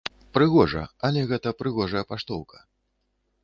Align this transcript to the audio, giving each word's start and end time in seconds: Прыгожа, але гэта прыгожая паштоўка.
Прыгожа, 0.37 0.83
але 1.09 1.23
гэта 1.33 1.55
прыгожая 1.61 2.05
паштоўка. 2.15 2.57